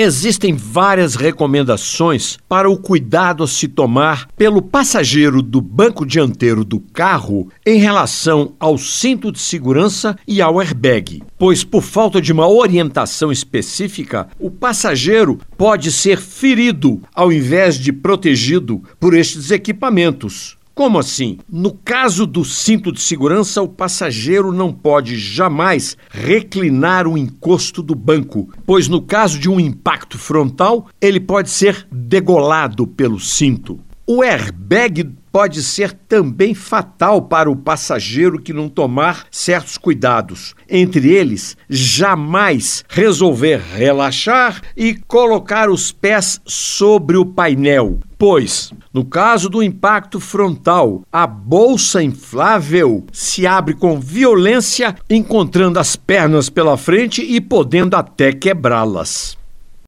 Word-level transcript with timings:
Existem 0.00 0.54
várias 0.54 1.16
recomendações 1.16 2.38
para 2.48 2.70
o 2.70 2.78
cuidado 2.78 3.42
a 3.42 3.48
se 3.48 3.66
tomar 3.66 4.28
pelo 4.36 4.62
passageiro 4.62 5.42
do 5.42 5.60
banco 5.60 6.06
dianteiro 6.06 6.64
do 6.64 6.78
carro 6.78 7.50
em 7.66 7.80
relação 7.80 8.52
ao 8.60 8.78
cinto 8.78 9.32
de 9.32 9.40
segurança 9.40 10.16
e 10.24 10.40
ao 10.40 10.60
airbag, 10.60 11.20
pois 11.36 11.64
por 11.64 11.82
falta 11.82 12.22
de 12.22 12.32
uma 12.32 12.48
orientação 12.48 13.32
específica, 13.32 14.28
o 14.38 14.52
passageiro 14.52 15.40
pode 15.56 15.90
ser 15.90 16.18
ferido 16.18 17.02
ao 17.12 17.32
invés 17.32 17.76
de 17.76 17.92
protegido 17.92 18.80
por 19.00 19.14
estes 19.14 19.50
equipamentos. 19.50 20.57
Como 20.78 20.96
assim? 21.00 21.38
No 21.50 21.72
caso 21.72 22.24
do 22.24 22.44
cinto 22.44 22.92
de 22.92 23.00
segurança, 23.00 23.60
o 23.60 23.66
passageiro 23.66 24.52
não 24.52 24.72
pode 24.72 25.18
jamais 25.18 25.96
reclinar 26.08 27.04
o 27.08 27.18
encosto 27.18 27.82
do 27.82 27.96
banco, 27.96 28.48
pois 28.64 28.86
no 28.86 29.02
caso 29.02 29.40
de 29.40 29.50
um 29.50 29.58
impacto 29.58 30.16
frontal, 30.16 30.86
ele 31.00 31.18
pode 31.18 31.50
ser 31.50 31.84
degolado 31.90 32.86
pelo 32.86 33.18
cinto. 33.18 33.80
O 34.06 34.22
airbag 34.22 35.10
pode 35.32 35.64
ser 35.64 35.92
também 35.92 36.54
fatal 36.54 37.22
para 37.22 37.50
o 37.50 37.56
passageiro 37.56 38.40
que 38.40 38.52
não 38.52 38.68
tomar 38.68 39.26
certos 39.32 39.76
cuidados. 39.76 40.54
Entre 40.70 41.10
eles, 41.10 41.56
jamais 41.68 42.84
resolver 42.88 43.60
relaxar 43.74 44.62
e 44.76 44.94
colocar 44.94 45.68
os 45.68 45.90
pés 45.90 46.40
sobre 46.46 47.16
o 47.16 47.26
painel. 47.26 47.98
Pois, 48.18 48.72
no 48.92 49.04
caso 49.04 49.48
do 49.48 49.62
impacto 49.62 50.18
frontal, 50.18 51.02
a 51.12 51.24
bolsa 51.24 52.02
inflável 52.02 53.06
se 53.12 53.46
abre 53.46 53.74
com 53.74 54.00
violência, 54.00 54.96
encontrando 55.08 55.78
as 55.78 55.94
pernas 55.94 56.50
pela 56.50 56.76
frente 56.76 57.22
e 57.22 57.40
podendo 57.40 57.94
até 57.94 58.32
quebrá-las. 58.32 59.37